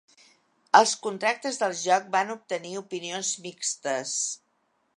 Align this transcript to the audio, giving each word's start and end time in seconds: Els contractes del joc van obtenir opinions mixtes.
Els 0.79 0.93
contractes 1.03 1.59
del 1.63 1.75
joc 1.81 2.07
van 2.17 2.35
obtenir 2.37 2.73
opinions 2.81 3.31
mixtes. 3.47 4.15